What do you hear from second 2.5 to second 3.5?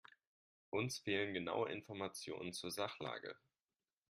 zur Sachlage.